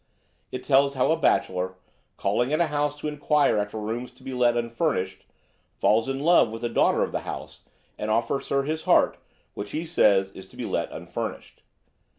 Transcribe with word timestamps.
It 0.51 0.63
tells 0.63 0.95
how 0.95 1.11
a 1.11 1.15
bachelor, 1.15 1.75
calling 2.17 2.51
at 2.51 2.59
a 2.59 2.65
house 2.73 2.97
to 2.99 3.07
enquire 3.07 3.59
after 3.59 3.77
rooms 3.77 4.09
to 4.13 4.23
be 4.23 4.33
let 4.33 4.57
unfurnished, 4.57 5.25
falls 5.75 6.09
in 6.09 6.19
love 6.21 6.49
with 6.49 6.63
the 6.63 6.69
daughter 6.69 7.03
of 7.03 7.11
the 7.11 7.19
house, 7.19 7.65
and 7.99 8.09
offers 8.09 8.49
her 8.49 8.63
his 8.63 8.85
heart, 8.85 9.17
which, 9.53 9.69
he 9.73 9.85
says, 9.85 10.31
is 10.31 10.47
to 10.47 10.57
be 10.57 10.65
let 10.65 10.91
unfurnished. 10.91 11.61